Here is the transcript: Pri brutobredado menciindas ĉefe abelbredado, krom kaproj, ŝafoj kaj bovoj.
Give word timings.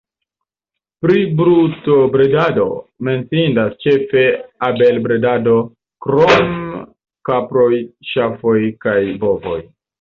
Pri 1.05 1.19
brutobredado 1.41 2.65
menciindas 3.09 3.77
ĉefe 3.87 4.25
abelbredado, 4.69 5.55
krom 6.09 6.51
kaproj, 7.33 7.71
ŝafoj 8.15 8.59
kaj 8.87 9.01
bovoj. 9.27 9.59